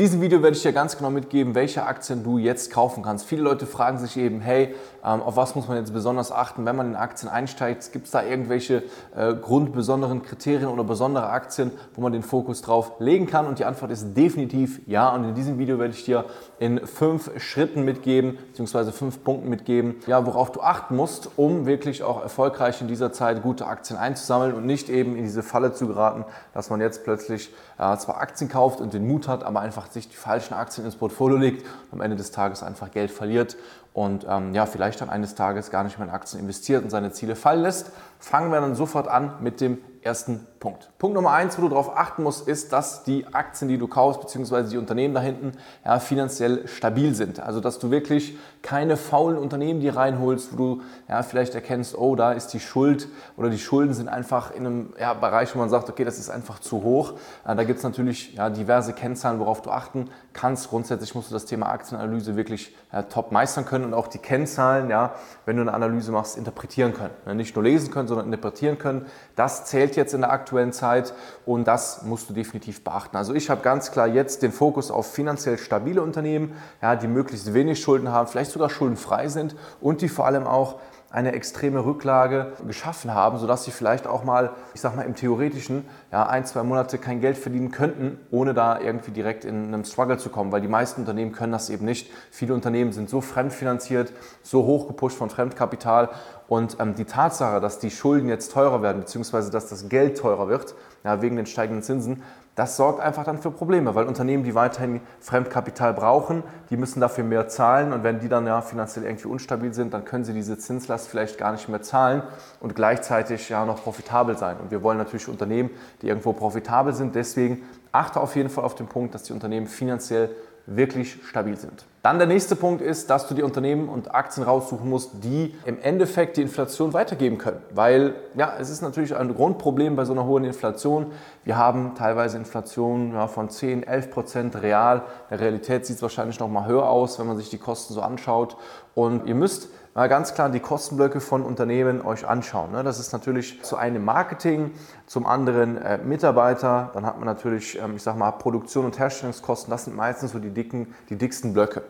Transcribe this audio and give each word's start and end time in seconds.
In 0.00 0.06
diesem 0.06 0.22
Video 0.22 0.42
werde 0.42 0.56
ich 0.56 0.62
dir 0.62 0.72
ganz 0.72 0.96
genau 0.96 1.10
mitgeben, 1.10 1.54
welche 1.54 1.84
Aktien 1.84 2.24
du 2.24 2.38
jetzt 2.38 2.72
kaufen 2.72 3.02
kannst. 3.02 3.26
Viele 3.26 3.42
Leute 3.42 3.66
fragen 3.66 3.98
sich 3.98 4.16
eben, 4.16 4.40
hey, 4.40 4.74
ähm, 5.04 5.20
auf 5.20 5.36
was 5.36 5.54
muss 5.54 5.68
man 5.68 5.76
jetzt 5.76 5.92
besonders 5.92 6.32
achten, 6.32 6.64
wenn 6.64 6.74
man 6.74 6.86
in 6.86 6.96
Aktien 6.96 7.30
einsteigt? 7.30 7.92
Gibt 7.92 8.06
es 8.06 8.10
da 8.10 8.22
irgendwelche 8.22 8.82
äh, 9.14 9.34
grundbesonderen 9.34 10.22
Kriterien 10.22 10.70
oder 10.70 10.84
besondere 10.84 11.28
Aktien, 11.28 11.70
wo 11.94 12.00
man 12.00 12.14
den 12.14 12.22
Fokus 12.22 12.62
drauf 12.62 12.92
legen 12.98 13.26
kann? 13.26 13.46
Und 13.46 13.58
die 13.58 13.66
Antwort 13.66 13.90
ist 13.90 14.14
definitiv 14.14 14.80
ja. 14.86 15.14
Und 15.14 15.24
in 15.24 15.34
diesem 15.34 15.58
Video 15.58 15.78
werde 15.78 15.92
ich 15.92 16.06
dir 16.06 16.24
in 16.58 16.86
fünf 16.86 17.30
Schritten 17.38 17.84
mitgeben, 17.84 18.38
beziehungsweise 18.48 18.92
fünf 18.92 19.22
Punkten 19.22 19.50
mitgeben, 19.50 19.96
ja, 20.06 20.24
worauf 20.24 20.50
du 20.50 20.62
achten 20.62 20.96
musst, 20.96 21.28
um 21.36 21.66
wirklich 21.66 22.02
auch 22.02 22.22
erfolgreich 22.22 22.80
in 22.80 22.88
dieser 22.88 23.12
Zeit 23.12 23.42
gute 23.42 23.66
Aktien 23.66 23.98
einzusammeln 23.98 24.54
und 24.54 24.64
nicht 24.64 24.88
eben 24.88 25.14
in 25.14 25.24
diese 25.24 25.42
Falle 25.42 25.74
zu 25.74 25.86
geraten, 25.86 26.24
dass 26.54 26.70
man 26.70 26.80
jetzt 26.80 27.04
plötzlich 27.04 27.50
äh, 27.76 27.96
zwar 27.98 28.18
Aktien 28.18 28.48
kauft 28.48 28.80
und 28.80 28.94
den 28.94 29.06
Mut 29.06 29.28
hat, 29.28 29.44
aber 29.44 29.60
einfach 29.60 29.89
sich 29.92 30.08
die 30.08 30.16
falschen 30.16 30.54
Aktien 30.54 30.84
ins 30.84 30.96
Portfolio 30.96 31.36
legt 31.36 31.66
und 31.90 31.94
am 31.94 32.00
Ende 32.00 32.16
des 32.16 32.30
Tages 32.30 32.62
einfach 32.62 32.90
Geld 32.90 33.10
verliert 33.10 33.56
und 33.92 34.26
ähm, 34.28 34.54
ja, 34.54 34.66
vielleicht 34.66 35.00
dann 35.00 35.10
eines 35.10 35.34
Tages 35.34 35.70
gar 35.70 35.84
nicht 35.84 35.98
mehr 35.98 36.06
in 36.08 36.14
Aktien 36.14 36.40
investiert 36.40 36.84
und 36.84 36.90
seine 36.90 37.12
Ziele 37.12 37.36
fallen 37.36 37.62
lässt. 37.62 37.92
Fangen 38.18 38.52
wir 38.52 38.60
dann 38.60 38.74
sofort 38.74 39.08
an 39.08 39.34
mit 39.40 39.60
dem 39.60 39.78
ersten 40.02 40.46
Punkt. 40.60 40.90
Punkt 40.98 41.14
Nummer 41.14 41.32
eins, 41.32 41.58
wo 41.58 41.62
du 41.62 41.70
darauf 41.70 41.96
achten 41.96 42.22
musst, 42.22 42.48
ist, 42.48 42.72
dass 42.72 43.04
die 43.04 43.26
Aktien, 43.32 43.68
die 43.68 43.78
du 43.78 43.86
kaufst, 43.86 44.20
beziehungsweise 44.20 44.70
die 44.70 44.78
Unternehmen 44.78 45.14
da 45.14 45.20
hinten, 45.20 45.52
ja, 45.84 45.98
finanziell 45.98 46.66
stabil 46.68 47.14
sind. 47.14 47.40
Also, 47.40 47.60
dass 47.60 47.78
du 47.78 47.90
wirklich 47.90 48.38
keine 48.62 48.96
faulen 48.96 49.38
Unternehmen 49.38 49.80
dir 49.80 49.96
reinholst, 49.96 50.52
wo 50.52 50.56
du 50.56 50.82
ja, 51.08 51.22
vielleicht 51.22 51.54
erkennst, 51.54 51.96
oh, 51.96 52.14
da 52.14 52.32
ist 52.32 52.48
die 52.48 52.60
Schuld 52.60 53.08
oder 53.36 53.50
die 53.50 53.58
Schulden 53.58 53.94
sind 53.94 54.08
einfach 54.08 54.54
in 54.54 54.66
einem 54.66 54.92
ja, 54.98 55.14
Bereich, 55.14 55.54
wo 55.54 55.58
man 55.58 55.70
sagt, 55.70 55.88
okay, 55.88 56.04
das 56.04 56.18
ist 56.18 56.30
einfach 56.30 56.58
zu 56.60 56.82
hoch. 56.82 57.14
Äh, 57.46 57.56
da 57.56 57.64
gibt 57.64 57.78
es 57.78 57.84
natürlich 57.84 58.34
ja, 58.34 58.50
diverse 58.50 58.92
Kennzahlen, 58.92 59.38
worauf 59.38 59.62
du 59.62 59.70
achten 59.70 60.10
kannst. 60.32 60.68
Grundsätzlich 60.68 61.14
musst 61.14 61.30
du 61.30 61.34
das 61.34 61.46
Thema 61.46 61.70
Aktienanalyse 61.70 62.36
wirklich 62.36 62.74
ja, 62.92 63.02
top 63.02 63.32
meistern 63.32 63.64
können 63.64 63.79
und 63.84 63.94
auch 63.94 64.08
die 64.08 64.18
Kennzahlen, 64.18 64.90
ja, 64.90 65.14
wenn 65.46 65.56
du 65.56 65.62
eine 65.62 65.72
Analyse 65.72 66.12
machst, 66.12 66.36
interpretieren 66.36 66.92
können. 66.92 67.36
Nicht 67.36 67.54
nur 67.56 67.64
lesen 67.64 67.90
können, 67.90 68.08
sondern 68.08 68.26
interpretieren 68.26 68.78
können. 68.78 69.06
Das 69.36 69.64
zählt 69.66 69.96
jetzt 69.96 70.14
in 70.14 70.20
der 70.20 70.30
aktuellen 70.30 70.72
Zeit 70.72 71.14
und 71.46 71.66
das 71.66 72.02
musst 72.02 72.28
du 72.30 72.34
definitiv 72.34 72.84
beachten. 72.84 73.16
Also 73.16 73.34
ich 73.34 73.50
habe 73.50 73.62
ganz 73.62 73.90
klar 73.90 74.06
jetzt 74.06 74.42
den 74.42 74.52
Fokus 74.52 74.90
auf 74.90 75.12
finanziell 75.12 75.58
stabile 75.58 76.02
Unternehmen, 76.02 76.54
ja, 76.82 76.96
die 76.96 77.08
möglichst 77.08 77.52
wenig 77.54 77.80
Schulden 77.80 78.10
haben, 78.10 78.28
vielleicht 78.28 78.52
sogar 78.52 78.70
schuldenfrei 78.70 79.28
sind 79.28 79.56
und 79.80 80.02
die 80.02 80.08
vor 80.08 80.26
allem 80.26 80.46
auch 80.46 80.80
eine 81.12 81.32
extreme 81.32 81.84
Rücklage 81.84 82.52
geschaffen 82.66 83.12
haben, 83.12 83.38
sodass 83.38 83.64
sie 83.64 83.72
vielleicht 83.72 84.06
auch 84.06 84.22
mal, 84.22 84.50
ich 84.74 84.80
sag 84.80 84.94
mal 84.94 85.02
im 85.02 85.16
Theoretischen, 85.16 85.84
ja, 86.12 86.28
ein, 86.28 86.44
zwei 86.46 86.62
Monate 86.62 86.98
kein 86.98 87.20
Geld 87.20 87.36
verdienen 87.36 87.72
könnten, 87.72 88.18
ohne 88.30 88.54
da 88.54 88.78
irgendwie 88.78 89.10
direkt 89.10 89.44
in 89.44 89.66
einem 89.66 89.84
Struggle 89.84 90.18
zu 90.18 90.30
kommen, 90.30 90.52
weil 90.52 90.60
die 90.60 90.68
meisten 90.68 91.00
Unternehmen 91.00 91.32
können 91.32 91.52
das 91.52 91.68
eben 91.68 91.84
nicht. 91.84 92.10
Viele 92.30 92.54
Unternehmen 92.54 92.92
sind 92.92 93.10
so 93.10 93.20
fremdfinanziert, 93.20 94.12
so 94.42 94.64
hoch 94.64 94.86
gepusht 94.86 95.16
von 95.16 95.30
Fremdkapital 95.30 96.10
und 96.50 96.78
ähm, 96.80 96.96
die 96.96 97.04
Tatsache, 97.04 97.60
dass 97.60 97.78
die 97.78 97.92
Schulden 97.92 98.28
jetzt 98.28 98.50
teurer 98.50 98.82
werden, 98.82 99.02
beziehungsweise 99.02 99.52
dass 99.52 99.68
das 99.68 99.88
Geld 99.88 100.18
teurer 100.18 100.48
wird, 100.48 100.74
ja, 101.04 101.22
wegen 101.22 101.36
den 101.36 101.46
steigenden 101.46 101.84
Zinsen, 101.84 102.24
das 102.56 102.76
sorgt 102.76 102.98
einfach 102.98 103.22
dann 103.22 103.38
für 103.38 103.52
Probleme, 103.52 103.94
weil 103.94 104.06
Unternehmen, 104.06 104.42
die 104.42 104.56
weiterhin 104.56 105.00
Fremdkapital 105.20 105.94
brauchen, 105.94 106.42
die 106.68 106.76
müssen 106.76 107.00
dafür 107.00 107.22
mehr 107.22 107.46
zahlen 107.46 107.92
und 107.92 108.02
wenn 108.02 108.18
die 108.18 108.28
dann 108.28 108.48
ja 108.48 108.62
finanziell 108.62 109.04
irgendwie 109.04 109.28
unstabil 109.28 109.72
sind, 109.72 109.94
dann 109.94 110.04
können 110.04 110.24
sie 110.24 110.32
diese 110.32 110.58
Zinslast 110.58 111.06
vielleicht 111.06 111.38
gar 111.38 111.52
nicht 111.52 111.68
mehr 111.68 111.82
zahlen 111.82 112.24
und 112.58 112.74
gleichzeitig 112.74 113.48
ja 113.48 113.64
noch 113.64 113.84
profitabel 113.84 114.36
sein. 114.36 114.56
Und 114.60 114.72
wir 114.72 114.82
wollen 114.82 114.98
natürlich 114.98 115.28
Unternehmen, 115.28 115.70
die 116.02 116.08
irgendwo 116.08 116.32
profitabel 116.32 116.92
sind, 116.94 117.14
deswegen 117.14 117.62
achte 117.92 118.20
auf 118.20 118.34
jeden 118.34 118.50
Fall 118.50 118.64
auf 118.64 118.74
den 118.74 118.88
Punkt, 118.88 119.14
dass 119.14 119.22
die 119.22 119.32
Unternehmen 119.32 119.68
finanziell 119.68 120.30
wirklich 120.66 121.16
stabil 121.28 121.56
sind. 121.56 121.86
Dann 122.02 122.16
der 122.16 122.26
nächste 122.26 122.56
Punkt 122.56 122.80
ist, 122.80 123.10
dass 123.10 123.28
du 123.28 123.34
die 123.34 123.42
Unternehmen 123.42 123.90
und 123.90 124.14
Aktien 124.14 124.42
raussuchen 124.46 124.88
musst, 124.88 125.22
die 125.22 125.54
im 125.66 125.78
Endeffekt 125.82 126.38
die 126.38 126.42
Inflation 126.42 126.94
weitergeben 126.94 127.36
können. 127.36 127.60
Weil 127.74 128.14
ja, 128.34 128.54
es 128.58 128.70
ist 128.70 128.80
natürlich 128.80 129.14
ein 129.14 129.34
Grundproblem 129.34 129.96
bei 129.96 130.06
so 130.06 130.14
einer 130.14 130.24
hohen 130.24 130.44
Inflation. 130.44 131.12
Wir 131.44 131.58
haben 131.58 131.94
teilweise 131.94 132.38
Inflation 132.38 133.12
ja, 133.12 133.26
von 133.26 133.50
10, 133.50 133.82
11 133.82 134.10
Prozent 134.10 134.62
real. 134.62 135.02
In 135.28 135.36
der 135.36 135.40
Realität 135.40 135.84
sieht 135.84 135.96
es 135.96 136.02
wahrscheinlich 136.02 136.40
noch 136.40 136.48
mal 136.48 136.64
höher 136.64 136.88
aus, 136.88 137.18
wenn 137.18 137.26
man 137.26 137.36
sich 137.36 137.50
die 137.50 137.58
Kosten 137.58 137.92
so 137.92 138.00
anschaut. 138.00 138.56
Und 138.94 139.26
ihr 139.26 139.34
müsst 139.34 139.68
ganz 140.08 140.34
klar 140.34 140.48
die 140.50 140.60
Kostenblöcke 140.60 141.20
von 141.20 141.42
Unternehmen 141.42 142.00
euch 142.00 142.26
anschauen. 142.26 142.72
Ne? 142.72 142.84
Das 142.84 142.98
ist 142.98 143.12
natürlich 143.12 143.62
zu 143.62 143.76
einem 143.76 144.04
Marketing, 144.04 144.72
zum 145.06 145.26
anderen 145.26 145.76
äh, 145.78 145.98
Mitarbeiter, 145.98 146.90
dann 146.94 147.04
hat 147.04 147.16
man 147.16 147.26
natürlich, 147.26 147.78
ähm, 147.80 147.96
ich 147.96 148.02
sag 148.02 148.16
mal, 148.16 148.30
Produktion 148.30 148.84
und 148.84 148.98
Herstellungskosten. 148.98 149.70
Das 149.70 149.84
sind 149.84 149.96
meistens 149.96 150.32
so 150.32 150.38
die 150.38 150.50
dicken, 150.50 150.94
die 151.08 151.16
dicksten 151.16 151.52
Blöcke. 151.52 151.82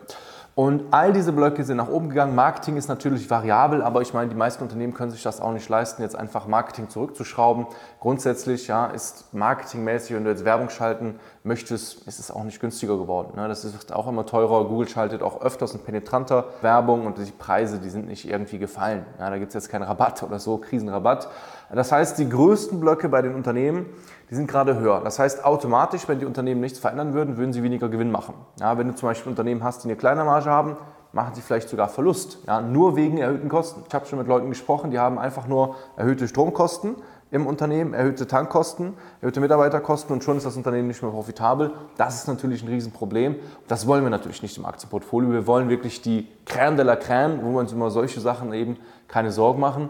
Und 0.53 0.83
all 0.91 1.13
diese 1.13 1.31
Blöcke 1.31 1.63
sind 1.63 1.77
nach 1.77 1.87
oben 1.87 2.09
gegangen. 2.09 2.35
Marketing 2.35 2.75
ist 2.75 2.89
natürlich 2.89 3.29
variabel, 3.29 3.81
aber 3.81 4.01
ich 4.01 4.13
meine, 4.13 4.29
die 4.29 4.35
meisten 4.35 4.61
Unternehmen 4.61 4.93
können 4.93 5.11
sich 5.11 5.23
das 5.23 5.39
auch 5.39 5.53
nicht 5.53 5.69
leisten, 5.69 6.01
jetzt 6.01 6.15
einfach 6.15 6.45
Marketing 6.45 6.89
zurückzuschrauben. 6.89 7.67
Grundsätzlich 8.01 8.67
ja, 8.67 8.87
ist 8.87 9.33
marketingmäßig, 9.33 10.15
wenn 10.15 10.25
du 10.25 10.29
jetzt 10.29 10.43
Werbung 10.43 10.69
schalten 10.69 11.19
möchtest, 11.43 12.05
ist 12.05 12.19
es 12.19 12.31
auch 12.31 12.43
nicht 12.43 12.59
günstiger 12.59 12.97
geworden. 12.97 13.31
Ne? 13.37 13.47
Das 13.47 13.63
ist 13.63 13.93
auch 13.93 14.07
immer 14.09 14.25
teurer. 14.25 14.65
Google 14.65 14.89
schaltet 14.89 15.23
auch 15.23 15.41
öfters 15.41 15.73
und 15.73 15.85
penetranter 15.85 16.45
Werbung 16.61 17.05
und 17.05 17.17
die 17.17 17.31
Preise, 17.31 17.79
die 17.79 17.89
sind 17.89 18.07
nicht 18.07 18.27
irgendwie 18.29 18.57
gefallen. 18.57 19.05
Ja, 19.19 19.29
da 19.29 19.37
gibt 19.37 19.49
es 19.49 19.53
jetzt 19.53 19.69
keinen 19.69 19.83
Rabatt 19.83 20.21
oder 20.21 20.39
so, 20.39 20.57
Krisenrabatt. 20.57 21.29
Das 21.73 21.91
heißt, 21.91 22.17
die 22.17 22.27
größten 22.27 22.79
Blöcke 22.79 23.09
bei 23.09 23.21
den 23.21 23.35
Unternehmen, 23.35 23.85
die 24.29 24.35
sind 24.35 24.47
gerade 24.47 24.79
höher. 24.79 25.01
Das 25.03 25.19
heißt, 25.19 25.45
automatisch, 25.45 26.07
wenn 26.07 26.19
die 26.19 26.25
Unternehmen 26.25 26.61
nichts 26.61 26.79
verändern 26.79 27.13
würden, 27.13 27.37
würden 27.37 27.53
sie 27.53 27.63
weniger 27.63 27.89
Gewinn 27.89 28.11
machen. 28.11 28.33
Ja, 28.59 28.77
wenn 28.77 28.87
du 28.87 28.95
zum 28.95 29.09
Beispiel 29.09 29.29
Unternehmen 29.29 29.63
hast, 29.63 29.83
die 29.83 29.87
eine 29.87 29.95
kleine 29.95 30.23
Marge 30.23 30.49
haben, 30.49 30.77
machen 31.13 31.33
sie 31.33 31.41
vielleicht 31.41 31.69
sogar 31.69 31.89
Verlust, 31.89 32.39
ja, 32.47 32.61
nur 32.61 32.95
wegen 32.95 33.17
erhöhten 33.17 33.49
Kosten. 33.49 33.83
Ich 33.87 33.93
habe 33.93 34.05
schon 34.05 34.19
mit 34.19 34.27
Leuten 34.27 34.49
gesprochen, 34.49 34.91
die 34.91 34.99
haben 34.99 35.19
einfach 35.19 35.47
nur 35.47 35.75
erhöhte 35.97 36.27
Stromkosten 36.27 36.95
im 37.31 37.47
Unternehmen, 37.47 37.93
erhöhte 37.93 38.27
Tankkosten, 38.27 38.93
erhöhte 39.21 39.39
Mitarbeiterkosten 39.39 40.13
und 40.13 40.23
schon 40.23 40.37
ist 40.37 40.45
das 40.45 40.57
Unternehmen 40.57 40.89
nicht 40.89 41.01
mehr 41.01 41.11
profitabel. 41.11 41.71
Das 41.97 42.15
ist 42.15 42.27
natürlich 42.27 42.61
ein 42.61 42.67
Riesenproblem. 42.67 43.35
Das 43.67 43.87
wollen 43.87 44.03
wir 44.03 44.09
natürlich 44.09 44.41
nicht 44.41 44.57
im 44.57 44.65
Aktienportfolio. 44.65 45.31
Wir 45.31 45.47
wollen 45.47 45.69
wirklich 45.69 46.01
die 46.01 46.27
Crème 46.45 46.75
de 46.75 46.85
la 46.85 46.95
Crème, 46.95 47.41
wo 47.41 47.51
wir 47.51 47.59
uns 47.59 47.71
immer 47.71 47.89
solche 47.89 48.19
Sachen 48.19 48.53
eben 48.53 48.77
keine 49.07 49.31
Sorgen 49.31 49.61
machen. 49.61 49.89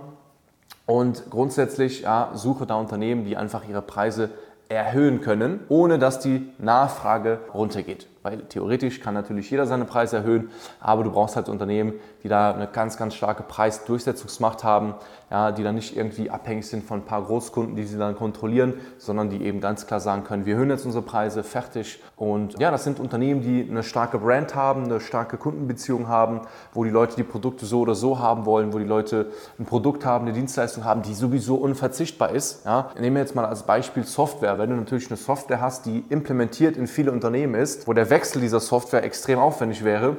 Und 0.86 1.30
grundsätzlich 1.30 2.02
ja, 2.02 2.32
suche 2.34 2.66
da 2.66 2.76
Unternehmen, 2.76 3.26
die 3.26 3.38
einfach 3.38 3.68
ihre 3.68 3.82
Preise 3.82 4.30
erhöhen 4.70 5.22
können, 5.22 5.62
ohne 5.70 6.00
dass 6.00 6.20
die 6.20 6.52
Nachfrage 6.58 7.40
runtergeht. 7.54 8.08
Weil 8.24 8.44
theoretisch 8.44 9.00
kann 9.00 9.16
natürlich 9.16 9.50
jeder 9.50 9.66
seine 9.66 9.86
Preise 9.86 10.18
erhöhen, 10.18 10.52
aber 10.80 11.04
du 11.04 11.12
brauchst 11.12 11.36
halt 11.36 11.50
Unternehmen, 11.50 11.94
die 12.24 12.28
da 12.28 12.54
eine 12.54 12.68
ganz, 12.68 12.98
ganz 12.98 13.16
starke 13.16 13.42
Preisdurchsetzungsmacht 13.42 14.64
haben, 14.64 14.94
ja, 15.32 15.52
die 15.52 15.64
dann 15.64 15.76
nicht 15.76 15.98
irgendwie 15.98 16.30
abhängig 16.30 16.68
sind 16.68 16.84
von 16.84 17.00
ein 17.00 17.06
paar 17.06 17.24
Großkunden, 17.24 17.76
die 17.76 17.84
sie 17.84 17.98
dann 17.98 18.16
kontrollieren, 18.16 18.76
sondern 19.00 19.30
die 19.30 19.44
eben 19.44 19.60
ganz 19.60 19.88
klar 19.88 20.00
sagen 20.00 20.24
können, 20.24 20.46
wir 20.46 20.54
erhöhen 20.54 20.70
jetzt 20.70 20.86
unsere 20.86 21.04
Preise, 21.04 21.42
fertig. 21.44 22.00
Und 22.16 22.60
ja, 22.60 22.70
das 22.70 22.84
sind 22.84 23.00
Unternehmen, 23.00 23.42
die 23.42 23.68
eine 23.68 23.82
starke 23.82 24.20
Brand 24.20 24.54
haben, 24.54 24.84
eine 24.84 25.00
starke 25.00 25.38
Kundenbeziehung 25.38 26.08
haben, 26.08 26.42
wo 26.74 26.84
die 26.84 26.92
Leute 26.92 27.16
die 27.16 27.24
Produkte 27.24 27.66
so 27.66 27.80
oder 27.80 27.96
so 27.96 28.20
haben 28.20 28.46
wollen, 28.46 28.72
wo 28.72 28.78
die 28.78 28.86
Leute 28.86 29.32
ein 29.58 29.66
Produkt 29.66 30.06
haben, 30.06 30.26
eine 30.26 30.34
Dienstleistung 30.34 30.86
haben, 30.86 31.02
die 31.02 31.16
sowieso 31.16 31.56
unverzichtbar 31.56 32.32
ist. 32.32 32.66
Ja. 32.66 32.92
Nehmen 33.00 33.16
wir 33.16 33.22
jetzt 33.22 33.34
mal 33.34 33.46
als 33.46 33.64
Beispiel 33.64 34.04
Software. 34.04 34.60
Wenn 34.60 34.70
du 34.70 34.76
natürlich 34.76 35.10
eine 35.10 35.18
Software 35.18 35.62
hast, 35.62 35.88
die 35.88 36.04
implementiert 36.10 36.78
in 36.78 36.86
viele 36.86 37.12
Unternehmen 37.12 37.56
ist, 37.56 37.88
wo 37.88 37.94
der 37.94 38.11
Wechsel 38.12 38.42
dieser 38.42 38.60
Software 38.60 39.04
extrem 39.04 39.40
aufwendig 39.40 39.84
wäre, 39.84 40.18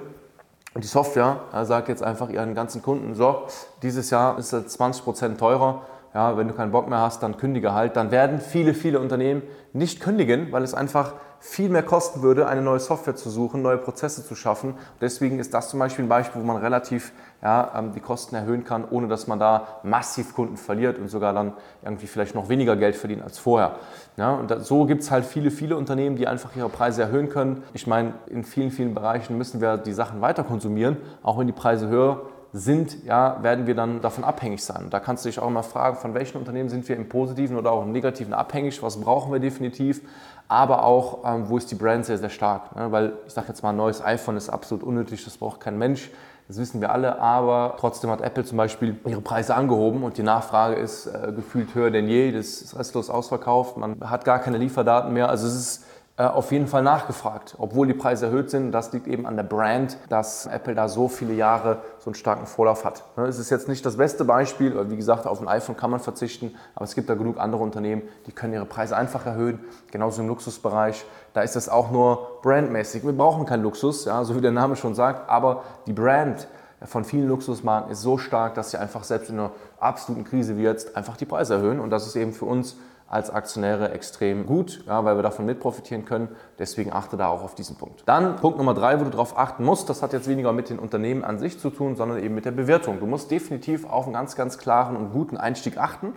und 0.74 0.82
die 0.82 0.88
Software 0.88 1.40
sagt 1.64 1.88
jetzt 1.88 2.02
einfach 2.02 2.30
ihren 2.30 2.54
ganzen 2.54 2.82
Kunden, 2.82 3.14
so, 3.14 3.42
dieses 3.82 4.08
Jahr 4.10 4.38
ist 4.38 4.52
es 4.52 4.78
20% 4.78 5.36
teurer, 5.36 5.82
ja, 6.14 6.36
wenn 6.36 6.48
du 6.48 6.54
keinen 6.54 6.72
Bock 6.72 6.88
mehr 6.88 7.00
hast, 7.00 7.22
dann 7.22 7.36
kündige 7.36 7.72
halt. 7.72 7.96
Dann 7.96 8.10
werden 8.10 8.40
viele, 8.40 8.74
viele 8.74 8.98
Unternehmen 9.00 9.42
nicht 9.72 10.00
kündigen, 10.00 10.50
weil 10.50 10.62
es 10.62 10.74
einfach 10.74 11.14
viel 11.44 11.68
mehr 11.68 11.82
kosten 11.82 12.22
würde, 12.22 12.46
eine 12.46 12.62
neue 12.62 12.78
Software 12.78 13.16
zu 13.16 13.28
suchen, 13.28 13.62
neue 13.62 13.76
Prozesse 13.76 14.24
zu 14.24 14.36
schaffen. 14.36 14.74
Deswegen 15.00 15.40
ist 15.40 15.52
das 15.52 15.70
zum 15.70 15.80
Beispiel 15.80 16.04
ein 16.04 16.08
Beispiel, 16.08 16.40
wo 16.40 16.46
man 16.46 16.58
relativ 16.58 17.12
ja, 17.42 17.72
ähm, 17.76 17.92
die 17.94 18.00
Kosten 18.00 18.36
erhöhen 18.36 18.62
kann, 18.62 18.84
ohne 18.88 19.08
dass 19.08 19.26
man 19.26 19.40
da 19.40 19.66
massiv 19.82 20.34
Kunden 20.36 20.56
verliert 20.56 21.00
und 21.00 21.08
sogar 21.08 21.32
dann 21.34 21.54
irgendwie 21.82 22.06
vielleicht 22.06 22.36
noch 22.36 22.48
weniger 22.48 22.76
Geld 22.76 22.94
verdient 22.94 23.22
als 23.22 23.38
vorher. 23.38 23.74
Ja, 24.16 24.34
und 24.34 24.54
so 24.64 24.86
gibt 24.86 25.02
es 25.02 25.10
halt 25.10 25.24
viele, 25.26 25.50
viele 25.50 25.76
Unternehmen, 25.76 26.14
die 26.14 26.28
einfach 26.28 26.54
ihre 26.54 26.68
Preise 26.68 27.02
erhöhen 27.02 27.28
können. 27.28 27.64
Ich 27.74 27.88
meine, 27.88 28.14
in 28.26 28.44
vielen, 28.44 28.70
vielen 28.70 28.94
Bereichen 28.94 29.36
müssen 29.36 29.60
wir 29.60 29.78
die 29.78 29.94
Sachen 29.94 30.20
weiter 30.20 30.44
konsumieren, 30.44 30.96
auch 31.24 31.38
wenn 31.40 31.48
die 31.48 31.52
Preise 31.52 31.88
höher 31.88 32.20
sind, 32.52 33.04
ja, 33.04 33.42
werden 33.42 33.66
wir 33.66 33.74
dann 33.74 34.02
davon 34.02 34.24
abhängig 34.24 34.62
sein. 34.62 34.88
Da 34.90 35.00
kannst 35.00 35.24
du 35.24 35.28
dich 35.30 35.38
auch 35.38 35.48
immer 35.48 35.62
fragen, 35.62 35.96
von 35.96 36.12
welchen 36.12 36.36
Unternehmen 36.36 36.68
sind 36.68 36.86
wir 36.88 36.96
im 36.96 37.08
Positiven 37.08 37.56
oder 37.56 37.72
auch 37.72 37.82
im 37.82 37.92
Negativen 37.92 38.34
abhängig, 38.34 38.82
was 38.82 39.00
brauchen 39.00 39.32
wir 39.32 39.40
definitiv, 39.40 40.02
aber 40.48 40.84
auch, 40.84 41.24
ähm, 41.24 41.48
wo 41.48 41.56
ist 41.56 41.70
die 41.70 41.76
Brand 41.76 42.04
sehr, 42.04 42.18
sehr 42.18 42.28
stark. 42.28 42.76
Ne? 42.76 42.92
Weil 42.92 43.14
ich 43.26 43.32
sage 43.32 43.48
jetzt 43.48 43.62
mal, 43.62 43.70
ein 43.70 43.76
neues 43.76 44.04
iPhone 44.04 44.36
ist 44.36 44.50
absolut 44.50 44.84
unnötig, 44.84 45.24
das 45.24 45.38
braucht 45.38 45.60
kein 45.60 45.78
Mensch. 45.78 46.10
Das 46.48 46.58
wissen 46.58 46.82
wir 46.82 46.92
alle, 46.92 47.18
aber 47.20 47.76
trotzdem 47.78 48.10
hat 48.10 48.20
Apple 48.20 48.44
zum 48.44 48.58
Beispiel 48.58 48.98
ihre 49.06 49.22
Preise 49.22 49.54
angehoben 49.54 50.02
und 50.02 50.18
die 50.18 50.22
Nachfrage 50.22 50.74
ist 50.74 51.06
äh, 51.06 51.32
gefühlt 51.34 51.74
höher 51.74 51.90
denn 51.90 52.08
je. 52.08 52.32
Das 52.32 52.60
ist 52.60 52.78
restlos 52.78 53.08
ausverkauft, 53.08 53.78
man 53.78 53.96
hat 54.10 54.26
gar 54.26 54.40
keine 54.40 54.58
Lieferdaten 54.58 55.14
mehr. 55.14 55.30
Also 55.30 55.46
es 55.46 55.54
ist 55.54 55.84
auf 56.16 56.52
jeden 56.52 56.66
Fall 56.66 56.82
nachgefragt, 56.82 57.54
obwohl 57.58 57.86
die 57.86 57.94
Preise 57.94 58.26
erhöht 58.26 58.50
sind. 58.50 58.70
Das 58.72 58.92
liegt 58.92 59.06
eben 59.06 59.26
an 59.26 59.36
der 59.36 59.44
Brand, 59.44 59.96
dass 60.10 60.44
Apple 60.44 60.74
da 60.74 60.86
so 60.88 61.08
viele 61.08 61.32
Jahre 61.32 61.78
so 61.98 62.10
einen 62.10 62.14
starken 62.14 62.46
Vorlauf 62.46 62.84
hat. 62.84 63.02
Ne, 63.16 63.24
es 63.24 63.38
ist 63.38 63.48
jetzt 63.48 63.66
nicht 63.66 63.84
das 63.86 63.96
beste 63.96 64.26
Beispiel, 64.26 64.76
weil 64.76 64.90
wie 64.90 64.96
gesagt, 64.96 65.26
auf 65.26 65.40
ein 65.40 65.48
iPhone 65.48 65.76
kann 65.76 65.90
man 65.90 66.00
verzichten, 66.00 66.54
aber 66.74 66.84
es 66.84 66.94
gibt 66.94 67.08
da 67.08 67.14
genug 67.14 67.38
andere 67.40 67.62
Unternehmen, 67.62 68.02
die 68.26 68.32
können 68.32 68.52
ihre 68.52 68.66
Preise 68.66 68.94
einfach 68.94 69.24
erhöhen, 69.24 69.60
genauso 69.90 70.20
im 70.20 70.28
Luxusbereich. 70.28 71.06
Da 71.32 71.40
ist 71.40 71.56
das 71.56 71.70
auch 71.70 71.90
nur 71.90 72.40
brandmäßig. 72.42 73.04
Wir 73.04 73.12
brauchen 73.12 73.46
keinen 73.46 73.62
Luxus, 73.62 74.04
ja, 74.04 74.22
so 74.24 74.36
wie 74.36 74.42
der 74.42 74.52
Name 74.52 74.76
schon 74.76 74.94
sagt, 74.94 75.30
aber 75.30 75.62
die 75.86 75.94
Brand 75.94 76.46
von 76.84 77.04
vielen 77.04 77.28
Luxusmarken 77.28 77.90
ist 77.90 78.02
so 78.02 78.18
stark, 78.18 78.54
dass 78.54 78.72
sie 78.72 78.76
einfach 78.76 79.04
selbst 79.04 79.30
in 79.30 79.38
einer 79.38 79.52
absoluten 79.80 80.24
Krise 80.24 80.58
wie 80.58 80.62
jetzt 80.62 80.94
einfach 80.94 81.16
die 81.16 81.24
Preise 81.24 81.54
erhöhen 81.54 81.80
und 81.80 81.88
das 81.88 82.06
ist 82.06 82.16
eben 82.16 82.34
für 82.34 82.44
uns 82.44 82.76
als 83.12 83.28
Aktionäre 83.28 83.90
extrem 83.90 84.46
gut, 84.46 84.84
ja, 84.86 85.04
weil 85.04 85.16
wir 85.16 85.22
davon 85.22 85.44
mit 85.44 85.60
profitieren 85.60 86.06
können. 86.06 86.28
Deswegen 86.58 86.94
achte 86.94 87.18
da 87.18 87.28
auch 87.28 87.42
auf 87.42 87.54
diesen 87.54 87.76
Punkt. 87.76 88.02
Dann 88.06 88.36
Punkt 88.36 88.56
Nummer 88.56 88.72
drei, 88.72 88.98
wo 88.98 89.04
du 89.04 89.10
darauf 89.10 89.38
achten 89.38 89.64
musst, 89.64 89.90
das 89.90 90.02
hat 90.02 90.14
jetzt 90.14 90.28
weniger 90.28 90.54
mit 90.54 90.70
den 90.70 90.78
Unternehmen 90.78 91.22
an 91.22 91.38
sich 91.38 91.60
zu 91.60 91.68
tun, 91.68 91.94
sondern 91.94 92.22
eben 92.22 92.34
mit 92.34 92.46
der 92.46 92.52
Bewertung. 92.52 93.00
Du 93.00 93.06
musst 93.06 93.30
definitiv 93.30 93.84
auf 93.84 94.06
einen 94.06 94.14
ganz, 94.14 94.34
ganz 94.34 94.56
klaren 94.56 94.96
und 94.96 95.12
guten 95.12 95.36
Einstieg 95.36 95.76
achten. 95.76 96.14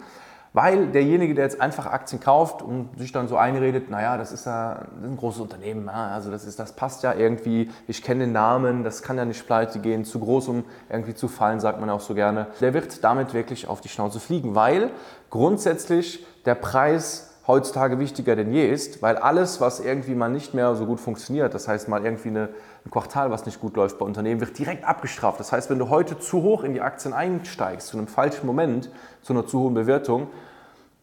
Weil 0.56 0.88
derjenige, 0.88 1.36
der 1.36 1.44
jetzt 1.44 1.60
einfach 1.60 1.86
Aktien 1.86 2.22
kauft 2.22 2.62
und 2.62 2.98
sich 2.98 3.12
dann 3.12 3.28
so 3.28 3.36
einredet, 3.36 3.90
naja, 3.90 4.16
das 4.16 4.32
ist 4.32 4.46
ja 4.46 4.86
ein 5.04 5.18
großes 5.18 5.42
Unternehmen, 5.42 5.90
also 5.90 6.32
das, 6.32 6.46
ist, 6.46 6.58
das 6.60 6.72
passt 6.72 7.04
ja 7.04 7.14
irgendwie, 7.14 7.70
ich 7.90 8.02
kenne 8.02 8.22
den 8.24 8.32
Namen, 8.32 8.86
das 8.86 9.04
kann 9.04 9.18
ja 9.18 9.26
nicht 9.26 9.46
pleite 9.46 9.80
gehen, 9.80 10.06
zu 10.06 10.18
groß, 10.18 10.48
um 10.48 10.64
irgendwie 10.90 11.14
zu 11.14 11.28
fallen, 11.28 11.60
sagt 11.60 11.82
man 11.82 11.90
auch 11.90 12.00
so 12.00 12.14
gerne. 12.14 12.48
Der 12.62 12.74
wird 12.74 13.04
damit 13.04 13.34
wirklich 13.34 13.68
auf 13.68 13.82
die 13.82 13.90
Schnauze 13.90 14.22
fliegen, 14.22 14.56
weil 14.56 14.92
grundsätzlich 15.30 16.26
der 16.46 16.56
Preis 16.56 17.36
heutzutage 17.48 18.00
wichtiger 18.00 18.38
denn 18.38 18.54
je 18.54 18.66
ist, 18.66 19.02
weil 19.02 19.18
alles, 19.18 19.60
was 19.60 19.82
irgendwie 19.82 20.16
mal 20.16 20.30
nicht 20.30 20.54
mehr 20.54 20.74
so 20.76 20.86
gut 20.86 21.02
funktioniert, 21.02 21.54
das 21.54 21.68
heißt 21.68 21.90
mal 21.90 22.06
irgendwie 22.06 22.30
eine, 22.30 22.50
ein 22.86 22.92
Quartal, 22.92 23.32
was 23.32 23.46
nicht 23.46 23.60
gut 23.60 23.76
läuft 23.76 23.98
bei 23.98 24.06
Unternehmen, 24.06 24.40
wird 24.40 24.58
direkt 24.58 24.86
abgestraft. 24.86 25.40
Das 25.40 25.52
heißt, 25.52 25.70
wenn 25.70 25.80
du 25.80 25.90
heute 25.90 26.20
zu 26.20 26.44
hoch 26.44 26.64
in 26.64 26.74
die 26.74 26.82
Aktien 26.82 27.14
einsteigst, 27.14 27.88
zu 27.88 27.98
einem 27.98 28.08
falschen 28.08 28.46
Moment, 28.46 28.90
zu 29.22 29.34
einer 29.34 29.48
zu 29.48 29.60
hohen 29.60 29.74
Bewertung, 29.74 30.28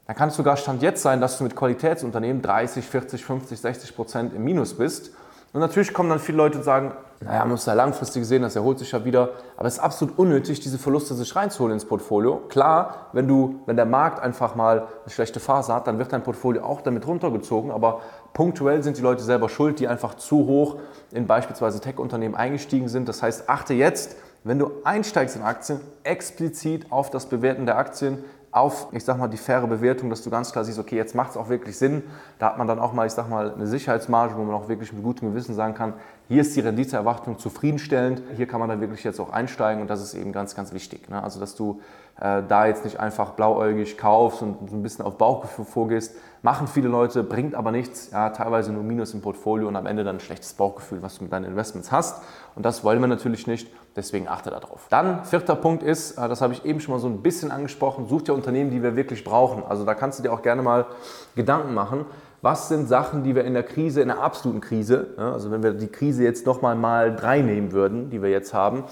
dann 0.07 0.17
kann 0.17 0.29
es 0.29 0.37
sogar 0.37 0.57
Stand 0.57 0.83
jetzt 0.83 1.03
sein, 1.03 1.21
dass 1.21 1.39
du 1.39 1.45
mit 1.45 1.57
Qualitätsunternehmen 1.57 2.43
30, 2.43 2.87
40, 2.87 3.25
50, 3.25 3.61
60 3.61 3.97
Prozent 3.97 4.35
im 4.35 4.45
Minus 4.45 4.75
bist. 4.75 5.13
Und 5.53 5.61
natürlich 5.61 5.93
kommen 5.93 6.09
dann 6.09 6.19
viele 6.19 6.39
Leute 6.39 6.59
und 6.59 6.65
sagen, 6.65 6.93
naja, 7.21 7.41
man 7.41 7.51
muss 7.51 7.67
ja 7.67 7.75
langfristig 7.75 8.25
sehen, 8.25 8.43
das 8.43 8.57
erholt 8.57 8.79
sich 8.79 8.91
ja 8.93 9.05
wieder. 9.05 9.31
Aber 9.57 9.69
es 9.69 9.75
ist 9.75 9.81
absolut 9.81 10.19
unnötig, 10.19 10.61
diese 10.61 10.79
Verluste 10.79 11.15
sich 11.15 11.37
reinzuholen 11.37 11.75
ins 11.75 11.85
Portfolio. 11.85 12.43
Klar, 12.49 13.09
wenn, 13.13 13.29
du, 13.29 13.61
wenn 13.67 13.77
der 13.77 13.85
Markt 13.85 14.21
einfach 14.21 14.55
mal 14.55 14.89
eine 15.05 15.11
schlechte 15.11 15.41
Phase 15.41 15.75
hat, 15.75 15.87
dann 15.87 15.99
wird 15.99 16.13
dein 16.13 16.23
Portfolio 16.23 16.65
auch 16.65 16.81
damit 16.81 17.07
runtergezogen. 17.07 17.71
Aber 17.71 18.01
punktuell 18.33 18.83
sind 18.83 18.97
die 18.97 19.03
Leute 19.03 19.23
selber 19.23 19.49
schuld, 19.49 19.81
die 19.81 19.89
einfach 19.89 20.15
zu 20.15 20.47
hoch 20.47 20.77
in 21.13 21.27
beispielsweise 21.27 21.81
Tech-Unternehmen 21.81 22.35
eingestiegen 22.35 22.89
sind. 22.89 23.09
Das 23.09 23.23
heißt, 23.23 23.49
achte 23.49 23.75
jetzt, 23.75 24.17
wenn 24.45 24.59
du 24.59 24.71
einsteigst 24.85 25.37
in 25.37 25.43
Aktien, 25.43 25.81
explizit 26.03 26.91
auf 26.91 27.11
das 27.11 27.27
Bewerten 27.27 27.67
der 27.67 27.79
Aktien, 27.79 28.25
auf, 28.53 28.89
ich 28.93 29.03
sag 29.03 29.19
mal, 29.19 29.29
die 29.29 29.39
faire 29.39 29.67
Bewertung, 29.67 30.11
dass 30.11 30.23
du 30.23 30.29
ganz 30.29 30.53
klar 30.53 30.63
siehst, 30.65 30.79
okay, 30.79 30.95
jetzt 30.95 31.15
macht 31.15 31.31
es 31.31 31.37
auch 31.39 31.49
wirklich 31.49 31.79
Sinn. 31.79 32.03
Da 32.39 32.51
hat 32.51 32.59
man 32.59 32.69
dann 32.69 32.79
auch 32.79 32.93
mal, 32.93 33.07
ich 33.07 33.13
sag 33.13 33.31
mal, 33.31 33.55
eine 33.55 33.67
Sicherheitsmarge, 33.67 34.37
wo 34.37 34.43
man 34.43 34.55
auch 34.55 34.69
wirklich 34.69 34.93
mit 34.93 35.03
gutem 35.03 35.31
Gewissen 35.31 35.55
sagen 35.55 35.75
kann, 35.75 35.95
hier 36.29 36.43
ist 36.43 36.55
die 36.55 36.61
Renditeerwartung 36.61 37.39
zufriedenstellend, 37.39 38.23
hier 38.37 38.47
kann 38.47 38.61
man 38.61 38.69
dann 38.69 38.81
wirklich 38.81 39.05
jetzt 39.05 39.21
auch 39.21 39.31
einsteigen 39.31 39.81
und 39.81 39.89
das 39.89 40.03
ist 40.03 40.13
eben 40.13 40.33
ganz, 40.33 40.55
ganz 40.55 40.75
wichtig. 40.75 41.09
Ne? 41.09 41.23
Also, 41.23 41.41
dass 41.41 41.55
du 41.55 41.81
äh, 42.21 42.43
da 42.47 42.67
jetzt 42.67 42.85
nicht 42.85 43.01
einfach 43.01 43.31
blauäugig 43.31 43.97
kaufst 43.99 44.43
und 44.43 44.71
so 44.71 44.77
ein 44.77 44.83
bisschen 44.83 45.05
auf 45.05 45.17
Bauchgefühl 45.17 45.65
vorgehst. 45.65 46.15
Machen 46.43 46.67
viele 46.67 46.89
Leute, 46.89 47.23
bringt 47.23 47.55
aber 47.55 47.71
nichts, 47.71 48.11
ja, 48.11 48.31
teilweise 48.31 48.73
nur 48.73 48.83
Minus 48.83 49.15
im 49.15 49.21
Portfolio 49.21 49.69
und 49.69 49.77
am 49.77 49.87
Ende 49.87 50.05
dann 50.05 50.17
ein 50.17 50.21
schlechtes 50.21 50.55
Bauchgefühl, 50.55 51.03
was 51.03 51.19
du 51.19 51.25
mit 51.25 51.33
deinen 51.33 51.45
Investments 51.45 51.93
hast. 51.93 52.23
Und 52.55 52.67
das 52.67 52.85
wollen 52.85 53.01
wir 53.01 53.07
natürlich 53.07 53.47
nicht, 53.47 53.69
deswegen 53.97 54.29
achte 54.29 54.51
darauf. 54.51 54.87
Dann, 54.91 55.25
vierter 55.25 55.55
Punkt 55.57 55.83
ist, 55.83 56.19
äh, 56.19 56.29
das 56.29 56.41
habe 56.41 56.53
ich 56.53 56.65
eben 56.65 56.81
schon 56.81 56.95
mal 56.95 57.01
so 57.01 57.09
ein 57.09 57.23
bisschen 57.23 57.51
angesprochen, 57.51 58.07
such 58.09 58.23
dir 58.23 58.35
Unternehmen, 58.35 58.71
die 58.71 58.83
wir 58.83 58.97
wirklich 58.97 59.25
brauchen. 59.25 59.63
Also 59.67 59.85
da 59.85 59.95
kannst 59.95 60.19
du 60.19 60.23
dir 60.23 60.33
auch 60.33 60.43
gerne 60.43 60.63
mal 60.63 60.87
Gedanken 61.35 61.75
machen. 61.75 62.07
Was 62.43 62.69
sind 62.69 62.89
Sachen, 62.89 63.23
die 63.23 63.37
wir 63.37 63.45
in 63.45 63.55
der 63.55 63.63
Krise, 63.63 64.01
in 64.03 64.09
der 64.09 64.21
absoluten 64.21 64.61
Krise, 64.61 65.15
also 65.17 65.53
wenn 65.53 65.63
wir 65.63 65.75
die 65.75 65.87
Krise 65.87 66.25
jetzt 66.25 66.45
nochmal 66.45 66.75
mal 66.75 67.15
drei 67.15 67.41
nehmen 67.41 67.71
würden, 67.71 68.11
die 68.11 68.21
wir 68.21 68.31
jetzt 68.31 68.53
haben, 68.53 68.83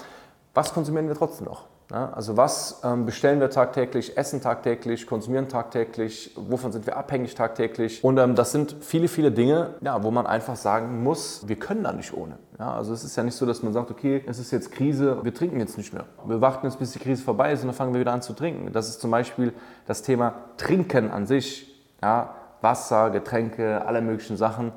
was 0.53 0.73
konsumieren 0.73 1.09
wir 1.09 1.15
trotzdem 1.15 1.47
noch? 1.47 1.70
Also 1.91 2.37
was 2.37 2.81
ähm, 2.83 3.05
bestellen 3.05 3.41
wir 3.41 3.49
tagtäglich, 3.49 4.17
essen 4.17 4.41
tagtäglich, 4.41 5.05
konsumieren 5.05 5.49
tagtäglich, 5.49 6.31
wovon 6.37 6.71
sind 6.71 6.85
wir 6.85 6.95
abhängig 6.95 7.35
tagtäglich? 7.35 8.03
Und 8.03 8.17
ähm, 8.17 8.35
das 8.35 8.53
sind 8.53 8.77
viele, 8.79 9.09
viele 9.09 9.31
Dinge, 9.31 9.75
ja, 9.81 10.01
wo 10.01 10.09
man 10.09 10.25
einfach 10.25 10.55
sagen 10.55 11.03
muss, 11.03 11.47
wir 11.47 11.57
können 11.57 11.83
da 11.83 11.91
nicht 11.91 12.13
ohne. 12.13 12.37
Ja, 12.57 12.73
also 12.73 12.93
es 12.93 13.03
ist 13.03 13.15
ja 13.17 13.23
nicht 13.23 13.35
so, 13.35 13.45
dass 13.45 13.61
man 13.61 13.73
sagt, 13.73 13.91
okay, 13.91 14.23
es 14.25 14.39
ist 14.39 14.51
jetzt 14.51 14.71
Krise, 14.71 15.23
wir 15.23 15.33
trinken 15.33 15.59
jetzt 15.59 15.77
nicht 15.77 15.93
mehr. 15.93 16.05
Wir 16.25 16.39
warten 16.39 16.65
jetzt, 16.65 16.79
bis 16.79 16.91
die 16.91 16.99
Krise 16.99 17.23
vorbei 17.23 17.51
ist 17.51 17.61
und 17.61 17.67
dann 17.67 17.75
fangen 17.75 17.93
wir 17.93 17.99
wieder 17.99 18.13
an 18.13 18.21
zu 18.21 18.33
trinken. 18.33 18.71
Das 18.71 18.87
ist 18.87 19.01
zum 19.01 19.11
Beispiel 19.11 19.53
das 19.85 20.01
Thema 20.01 20.35
Trinken 20.57 21.11
an 21.11 21.25
sich. 21.25 21.67
Ja, 22.01 22.35
Wasser, 22.61 23.09
Getränke, 23.09 23.85
alle 23.85 24.01
möglichen 24.01 24.37
Sachen. 24.37 24.71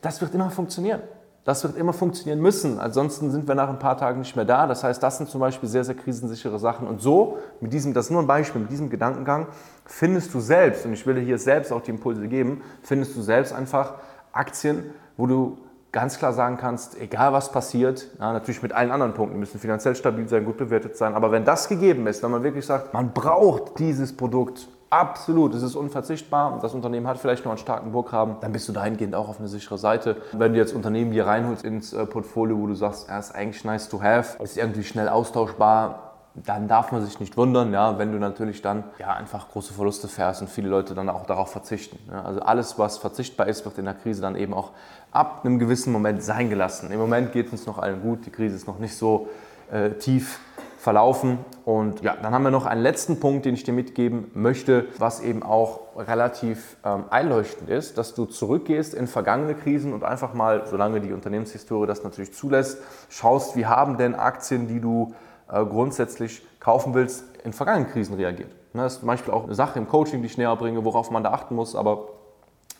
Das 0.00 0.20
wird 0.20 0.34
immer 0.34 0.50
funktionieren. 0.50 1.02
Das 1.44 1.64
wird 1.64 1.76
immer 1.76 1.92
funktionieren 1.92 2.40
müssen. 2.40 2.78
Ansonsten 2.78 3.30
sind 3.30 3.48
wir 3.48 3.54
nach 3.54 3.70
ein 3.70 3.78
paar 3.78 3.96
Tagen 3.96 4.20
nicht 4.20 4.36
mehr 4.36 4.44
da. 4.44 4.66
Das 4.66 4.84
heißt, 4.84 5.02
das 5.02 5.16
sind 5.16 5.30
zum 5.30 5.40
Beispiel 5.40 5.68
sehr, 5.68 5.84
sehr 5.84 5.94
krisensichere 5.94 6.58
Sachen. 6.58 6.86
Und 6.86 7.00
so, 7.00 7.38
mit 7.60 7.72
diesem, 7.72 7.94
das 7.94 8.06
ist 8.06 8.10
nur 8.10 8.20
ein 8.20 8.26
Beispiel, 8.26 8.60
mit 8.60 8.70
diesem 8.70 8.90
Gedankengang, 8.90 9.46
findest 9.86 10.34
du 10.34 10.40
selbst, 10.40 10.84
und 10.84 10.92
ich 10.92 11.06
will 11.06 11.14
dir 11.14 11.22
hier 11.22 11.38
selbst 11.38 11.72
auch 11.72 11.80
die 11.80 11.90
Impulse 11.90 12.28
geben, 12.28 12.62
findest 12.82 13.16
du 13.16 13.22
selbst 13.22 13.54
einfach 13.54 13.94
Aktien, 14.32 14.90
wo 15.16 15.26
du 15.26 15.58
ganz 15.92 16.18
klar 16.18 16.32
sagen 16.32 16.56
kannst, 16.56 17.00
egal 17.00 17.32
was 17.32 17.50
passiert, 17.50 18.08
ja, 18.18 18.32
natürlich 18.32 18.62
mit 18.62 18.72
allen 18.72 18.90
anderen 18.90 19.14
Punkten, 19.14 19.38
müssen 19.38 19.58
finanziell 19.58 19.96
stabil 19.96 20.28
sein, 20.28 20.44
gut 20.44 20.56
bewertet 20.56 20.96
sein, 20.96 21.14
aber 21.14 21.32
wenn 21.32 21.44
das 21.44 21.68
gegeben 21.68 22.06
ist, 22.06 22.22
wenn 22.22 22.30
man 22.30 22.44
wirklich 22.44 22.64
sagt, 22.64 22.94
man 22.94 23.12
braucht 23.12 23.78
dieses 23.78 24.16
Produkt 24.16 24.68
Absolut, 24.90 25.54
es 25.54 25.62
ist 25.62 25.76
unverzichtbar. 25.76 26.58
Das 26.60 26.74
Unternehmen 26.74 27.06
hat 27.06 27.18
vielleicht 27.18 27.44
noch 27.44 27.52
einen 27.52 27.58
starken 27.58 27.92
Burggraben, 27.92 28.36
dann 28.40 28.50
bist 28.50 28.68
du 28.68 28.72
dahingehend 28.72 29.14
auch 29.14 29.28
auf 29.28 29.38
eine 29.38 29.46
sichere 29.46 29.78
Seite. 29.78 30.16
Wenn 30.32 30.52
du 30.52 30.58
jetzt 30.58 30.74
Unternehmen 30.74 31.12
hier 31.12 31.26
reinholst 31.26 31.64
ins 31.64 31.92
äh, 31.92 32.04
Portfolio, 32.06 32.58
wo 32.58 32.66
du 32.66 32.74
sagst, 32.74 33.08
er 33.08 33.20
ist 33.20 33.32
eigentlich 33.32 33.64
nice 33.64 33.88
to 33.88 34.02
have, 34.02 34.42
ist 34.42 34.58
irgendwie 34.58 34.82
schnell 34.82 35.08
austauschbar, 35.08 36.10
dann 36.34 36.66
darf 36.66 36.90
man 36.90 37.04
sich 37.04 37.20
nicht 37.20 37.36
wundern, 37.36 37.72
ja, 37.72 37.98
wenn 37.98 38.10
du 38.10 38.18
natürlich 38.18 38.62
dann 38.62 38.82
ja, 38.98 39.12
einfach 39.12 39.48
große 39.50 39.72
Verluste 39.72 40.08
fährst 40.08 40.42
und 40.42 40.48
viele 40.48 40.68
Leute 40.68 40.94
dann 40.94 41.08
auch 41.08 41.24
darauf 41.24 41.50
verzichten. 41.50 41.98
Ja. 42.10 42.22
Also 42.22 42.40
alles, 42.40 42.78
was 42.78 42.98
verzichtbar 42.98 43.46
ist, 43.46 43.64
wird 43.64 43.78
in 43.78 43.84
der 43.84 43.94
Krise 43.94 44.22
dann 44.22 44.34
eben 44.34 44.54
auch 44.54 44.70
ab 45.12 45.42
einem 45.44 45.60
gewissen 45.60 45.92
Moment 45.92 46.22
sein 46.22 46.50
gelassen. 46.50 46.90
Im 46.90 46.98
Moment 46.98 47.32
geht 47.32 47.46
es 47.46 47.52
uns 47.52 47.66
noch 47.66 47.78
allen 47.78 48.02
gut, 48.02 48.26
die 48.26 48.30
Krise 48.30 48.56
ist 48.56 48.66
noch 48.66 48.80
nicht 48.80 48.96
so 48.96 49.28
äh, 49.70 49.90
tief 49.90 50.40
verlaufen. 50.80 51.44
Und 51.66 52.00
ja, 52.00 52.16
dann 52.16 52.32
haben 52.32 52.42
wir 52.42 52.50
noch 52.50 52.64
einen 52.64 52.80
letzten 52.82 53.20
Punkt, 53.20 53.44
den 53.44 53.52
ich 53.52 53.64
dir 53.64 53.74
mitgeben 53.74 54.30
möchte, 54.32 54.86
was 54.96 55.20
eben 55.20 55.42
auch 55.42 55.80
relativ 55.94 56.78
ähm, 56.86 57.04
einleuchtend 57.10 57.68
ist, 57.68 57.98
dass 57.98 58.14
du 58.14 58.24
zurückgehst 58.24 58.94
in 58.94 59.06
vergangene 59.06 59.54
Krisen 59.54 59.92
und 59.92 60.04
einfach 60.04 60.32
mal, 60.32 60.66
solange 60.66 61.02
die 61.02 61.12
Unternehmenshistorie 61.12 61.86
das 61.86 62.02
natürlich 62.02 62.32
zulässt, 62.32 62.78
schaust, 63.10 63.56
wie 63.56 63.66
haben 63.66 63.98
denn 63.98 64.14
Aktien, 64.14 64.68
die 64.68 64.80
du 64.80 65.12
äh, 65.52 65.62
grundsätzlich 65.66 66.42
kaufen 66.60 66.94
willst, 66.94 67.24
in 67.44 67.52
vergangenen 67.52 67.90
Krisen 67.90 68.14
reagiert. 68.14 68.50
Ne, 68.72 68.82
das 68.82 68.94
ist 68.94 68.98
zum 69.00 69.08
Beispiel 69.08 69.34
auch 69.34 69.44
eine 69.44 69.54
Sache 69.54 69.78
im 69.78 69.86
Coaching, 69.86 70.22
die 70.22 70.28
ich 70.28 70.38
näher 70.38 70.56
bringe, 70.56 70.82
worauf 70.82 71.10
man 71.10 71.22
da 71.22 71.32
achten 71.32 71.54
muss, 71.56 71.76
aber 71.76 72.08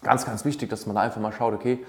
ganz, 0.02 0.24
ganz 0.24 0.46
wichtig, 0.46 0.70
dass 0.70 0.86
man 0.86 0.96
da 0.96 1.02
einfach 1.02 1.20
mal 1.20 1.32
schaut, 1.32 1.52
okay, 1.52 1.80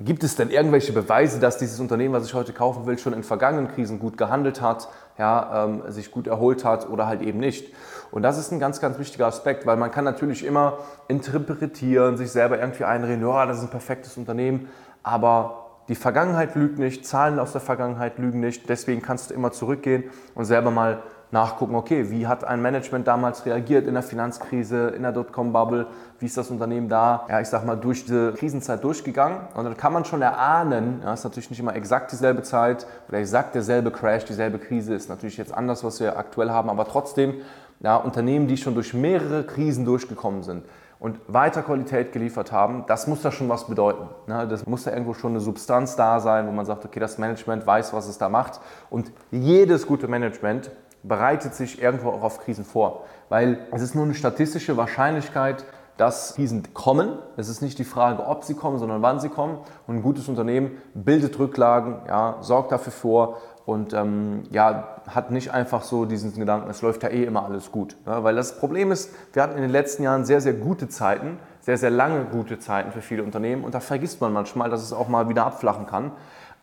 Gibt 0.00 0.24
es 0.24 0.34
denn 0.34 0.50
irgendwelche 0.50 0.92
Beweise, 0.92 1.38
dass 1.38 1.58
dieses 1.58 1.78
Unternehmen, 1.78 2.14
was 2.14 2.24
ich 2.24 2.34
heute 2.34 2.52
kaufen 2.52 2.86
will, 2.86 2.98
schon 2.98 3.12
in 3.12 3.22
vergangenen 3.22 3.68
Krisen 3.68 3.98
gut 3.98 4.16
gehandelt 4.16 4.60
hat, 4.60 4.88
ja, 5.18 5.64
ähm, 5.64 5.82
sich 5.88 6.10
gut 6.10 6.26
erholt 6.26 6.64
hat 6.64 6.88
oder 6.88 7.06
halt 7.06 7.22
eben 7.22 7.38
nicht? 7.38 7.72
Und 8.10 8.22
das 8.22 8.38
ist 8.38 8.52
ein 8.52 8.58
ganz, 8.58 8.80
ganz 8.80 8.98
wichtiger 8.98 9.26
Aspekt, 9.26 9.64
weil 9.64 9.76
man 9.76 9.90
kann 9.90 10.04
natürlich 10.04 10.44
immer 10.44 10.78
interpretieren, 11.08 12.16
sich 12.16 12.32
selber 12.32 12.58
irgendwie 12.58 12.84
einreden, 12.84 13.26
ja, 13.26 13.46
das 13.46 13.58
ist 13.58 13.64
ein 13.64 13.70
perfektes 13.70 14.16
Unternehmen, 14.16 14.68
aber 15.02 15.62
die 15.88 15.94
Vergangenheit 15.94 16.54
lügt 16.54 16.78
nicht, 16.78 17.06
Zahlen 17.06 17.38
aus 17.38 17.52
der 17.52 17.60
Vergangenheit 17.60 18.18
lügen 18.18 18.40
nicht, 18.40 18.68
deswegen 18.68 19.02
kannst 19.02 19.30
du 19.30 19.34
immer 19.34 19.52
zurückgehen 19.52 20.04
und 20.34 20.46
selber 20.46 20.70
mal 20.70 21.02
nachgucken, 21.32 21.74
okay, 21.74 22.10
wie 22.10 22.26
hat 22.26 22.44
ein 22.44 22.60
Management 22.60 23.08
damals 23.08 23.46
reagiert 23.46 23.86
in 23.86 23.94
der 23.94 24.02
Finanzkrise, 24.02 24.88
in 24.88 25.02
der 25.02 25.12
Dotcom-Bubble, 25.12 25.86
wie 26.18 26.26
ist 26.26 26.36
das 26.36 26.50
Unternehmen 26.50 26.88
da, 26.88 27.26
ja, 27.28 27.40
ich 27.40 27.48
sag 27.48 27.64
mal, 27.64 27.76
durch 27.76 28.04
diese 28.04 28.32
Krisenzeit 28.34 28.84
durchgegangen. 28.84 29.38
Und 29.54 29.64
dann 29.64 29.76
kann 29.76 29.94
man 29.94 30.04
schon 30.04 30.20
erahnen, 30.20 31.00
ja, 31.02 31.14
ist 31.14 31.24
natürlich 31.24 31.48
nicht 31.48 31.58
immer 31.58 31.74
exakt 31.74 32.12
dieselbe 32.12 32.42
Zeit 32.42 32.86
oder 33.08 33.18
exakt 33.18 33.54
derselbe 33.54 33.90
Crash, 33.90 34.26
dieselbe 34.26 34.58
Krise, 34.58 34.94
ist 34.94 35.08
natürlich 35.08 35.38
jetzt 35.38 35.54
anders, 35.54 35.82
was 35.82 36.00
wir 36.00 36.18
aktuell 36.18 36.50
haben, 36.50 36.68
aber 36.68 36.86
trotzdem, 36.86 37.34
ja, 37.80 37.96
Unternehmen, 37.96 38.46
die 38.46 38.58
schon 38.58 38.74
durch 38.74 38.92
mehrere 38.92 39.44
Krisen 39.44 39.86
durchgekommen 39.86 40.42
sind, 40.42 40.64
und 41.02 41.18
weiter 41.26 41.62
Qualität 41.62 42.12
geliefert 42.12 42.52
haben, 42.52 42.84
das 42.86 43.08
muss 43.08 43.22
da 43.22 43.32
schon 43.32 43.48
was 43.48 43.66
bedeuten. 43.66 44.08
Ne? 44.28 44.46
Das 44.46 44.66
muss 44.66 44.84
da 44.84 44.92
irgendwo 44.92 45.14
schon 45.14 45.32
eine 45.32 45.40
Substanz 45.40 45.96
da 45.96 46.20
sein, 46.20 46.46
wo 46.46 46.52
man 46.52 46.64
sagt, 46.64 46.84
okay, 46.84 47.00
das 47.00 47.18
Management 47.18 47.66
weiß, 47.66 47.92
was 47.92 48.06
es 48.06 48.18
da 48.18 48.28
macht. 48.28 48.60
Und 48.88 49.10
jedes 49.32 49.88
gute 49.88 50.06
Management 50.06 50.70
bereitet 51.02 51.54
sich 51.54 51.80
irgendwo 51.80 52.10
auch 52.10 52.22
auf 52.22 52.40
Krisen 52.40 52.64
vor. 52.64 53.04
Weil 53.28 53.66
es 53.72 53.82
ist 53.82 53.94
nur 53.94 54.04
eine 54.04 54.14
statistische 54.14 54.76
Wahrscheinlichkeit, 54.76 55.64
dass 55.96 56.34
Krisen 56.34 56.74
kommen. 56.74 57.18
Es 57.36 57.48
ist 57.48 57.60
nicht 57.60 57.78
die 57.78 57.84
Frage, 57.84 58.26
ob 58.26 58.44
sie 58.44 58.54
kommen, 58.54 58.78
sondern 58.78 59.02
wann 59.02 59.20
sie 59.20 59.28
kommen. 59.28 59.58
Und 59.86 59.96
ein 59.96 60.02
gutes 60.02 60.28
Unternehmen 60.28 60.72
bildet 60.94 61.38
Rücklagen, 61.38 61.96
ja, 62.08 62.38
sorgt 62.40 62.72
dafür 62.72 62.92
vor 62.92 63.38
und 63.66 63.92
ähm, 63.92 64.42
ja, 64.50 65.00
hat 65.06 65.30
nicht 65.30 65.50
einfach 65.52 65.82
so 65.82 66.04
diesen 66.04 66.34
Gedanken, 66.34 66.68
es 66.70 66.82
läuft 66.82 67.02
ja 67.02 67.10
eh 67.10 67.24
immer 67.24 67.44
alles 67.44 67.70
gut. 67.70 67.96
Ja, 68.06 68.24
weil 68.24 68.34
das 68.34 68.58
Problem 68.58 68.90
ist, 68.90 69.10
wir 69.32 69.42
hatten 69.42 69.56
in 69.56 69.62
den 69.62 69.70
letzten 69.70 70.02
Jahren 70.02 70.24
sehr, 70.24 70.40
sehr 70.40 70.54
gute 70.54 70.88
Zeiten, 70.88 71.38
sehr, 71.60 71.78
sehr 71.78 71.90
lange 71.90 72.24
gute 72.24 72.58
Zeiten 72.58 72.90
für 72.90 73.02
viele 73.02 73.22
Unternehmen 73.22 73.62
und 73.62 73.74
da 73.74 73.80
vergisst 73.80 74.20
man 74.20 74.32
manchmal, 74.32 74.70
dass 74.70 74.82
es 74.82 74.92
auch 74.92 75.08
mal 75.08 75.28
wieder 75.28 75.46
abflachen 75.46 75.86
kann. 75.86 76.12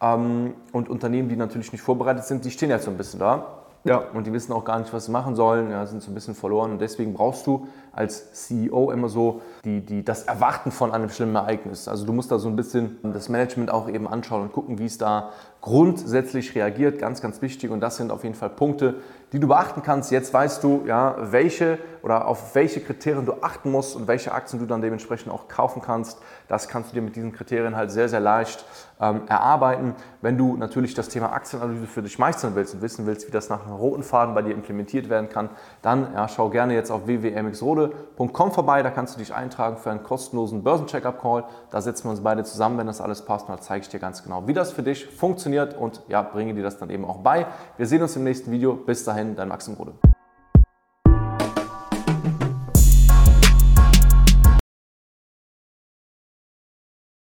Ähm, 0.01 0.55
und 0.71 0.89
Unternehmen, 0.89 1.29
die 1.29 1.35
natürlich 1.35 1.71
nicht 1.71 1.81
vorbereitet 1.81 2.25
sind, 2.25 2.43
die 2.43 2.51
stehen 2.51 2.69
jetzt 2.69 2.85
so 2.85 2.91
ein 2.91 2.97
bisschen 2.97 3.19
da. 3.19 3.58
Ja. 3.85 3.97
Und 4.13 4.27
die 4.27 4.33
wissen 4.33 4.51
auch 4.51 4.65
gar 4.65 4.79
nicht, 4.79 4.91
was 4.93 5.05
sie 5.05 5.11
machen 5.11 5.35
sollen, 5.35 5.71
ja, 5.71 5.85
sind 5.85 6.01
so 6.01 6.11
ein 6.11 6.13
bisschen 6.13 6.35
verloren. 6.35 6.71
Und 6.71 6.81
deswegen 6.81 7.13
brauchst 7.13 7.47
du 7.47 7.67
als 7.93 8.33
CEO 8.33 8.91
immer 8.91 9.09
so 9.09 9.41
die, 9.63 9.81
die, 9.85 10.03
das 10.03 10.23
Erwarten 10.23 10.71
von 10.71 10.91
einem 10.91 11.09
schlimmen 11.09 11.35
Ereignis. 11.35 11.87
Also 11.87 12.05
du 12.05 12.13
musst 12.13 12.31
da 12.31 12.39
so 12.39 12.49
ein 12.49 12.55
bisschen 12.55 12.99
das 13.03 13.29
Management 13.29 13.71
auch 13.71 13.89
eben 13.89 14.07
anschauen 14.07 14.43
und 14.43 14.53
gucken, 14.53 14.79
wie 14.79 14.85
es 14.85 14.97
da 14.97 15.31
grundsätzlich 15.61 16.55
reagiert. 16.55 16.99
Ganz, 16.99 17.21
ganz 17.21 17.41
wichtig. 17.41 17.71
Und 17.71 17.79
das 17.79 17.97
sind 17.97 18.11
auf 18.11 18.23
jeden 18.23 18.35
Fall 18.35 18.49
Punkte, 18.49 18.95
die 19.31 19.39
du 19.39 19.47
beachten 19.47 19.81
kannst. 19.83 20.11
Jetzt 20.11 20.33
weißt 20.33 20.63
du, 20.63 20.83
ja, 20.85 21.15
welche 21.19 21.79
oder 22.01 22.27
auf 22.27 22.55
welche 22.55 22.79
Kriterien 22.79 23.25
du 23.25 23.41
achten 23.41 23.71
musst 23.71 23.95
und 23.95 24.07
welche 24.07 24.31
Aktien 24.31 24.59
du 24.59 24.65
dann 24.65 24.81
dementsprechend 24.81 25.31
auch 25.31 25.47
kaufen 25.47 25.81
kannst. 25.81 26.19
Das 26.47 26.67
kannst 26.67 26.91
du 26.91 26.95
dir 26.95 27.01
mit 27.01 27.15
diesen 27.15 27.33
Kriterien 27.33 27.75
halt 27.75 27.91
sehr, 27.91 28.09
sehr 28.09 28.19
leicht 28.19 28.65
ähm, 29.01 29.21
erarbeiten. 29.27 29.95
Wenn 30.21 30.37
du 30.37 30.55
natürlich 30.55 30.93
das 30.93 31.09
Thema 31.09 31.33
Aktienanalyse 31.33 31.87
für 31.87 32.01
dich 32.01 32.17
meistern 32.19 32.55
willst 32.55 32.73
und 32.73 32.81
wissen 32.81 33.05
willst, 33.05 33.27
wie 33.27 33.31
das 33.31 33.49
nach 33.49 33.65
einem 33.65 33.75
roten 33.75 34.03
Faden 34.03 34.33
bei 34.33 34.41
dir 34.41 34.53
implementiert 34.53 35.09
werden 35.09 35.29
kann, 35.29 35.49
dann 35.81 36.13
ja, 36.13 36.27
schau 36.27 36.49
gerne 36.49 36.73
jetzt 36.73 36.91
auf 36.91 37.05
www.mxrode.com 37.05 38.51
vorbei. 38.51 38.81
Da 38.83 38.91
kannst 38.91 39.15
du 39.15 39.19
dich 39.19 39.33
eintragen 39.33 39.77
für 39.77 39.91
einen 39.91 40.03
kostenlosen 40.03 40.63
Börsencheckup-Call. 40.63 41.43
Da 41.71 41.81
setzen 41.81 42.05
wir 42.05 42.11
uns 42.11 42.21
beide 42.21 42.43
zusammen, 42.43 42.77
wenn 42.77 42.87
das 42.87 43.01
alles 43.01 43.23
passt. 43.23 43.49
Und 43.49 43.57
da 43.57 43.61
zeige 43.61 43.83
ich 43.83 43.89
dir 43.89 43.99
ganz 43.99 44.23
genau, 44.23 44.47
wie 44.47 44.53
das 44.53 44.71
für 44.71 44.83
dich 44.83 45.05
funktioniert 45.05 45.77
und 45.77 46.01
ja, 46.07 46.21
bringe 46.21 46.53
dir 46.53 46.63
das 46.63 46.77
dann 46.77 46.89
eben 46.89 47.05
auch 47.05 47.17
bei. 47.17 47.45
Wir 47.77 47.85
sehen 47.85 48.01
uns 48.01 48.15
im 48.15 48.23
nächsten 48.23 48.51
Video. 48.51 48.75
Bis 48.75 49.03
dahin 49.03 49.18
dahin, 49.19 49.35
dein 49.35 49.47
Maxim 49.47 49.75
Rode. 49.75 49.93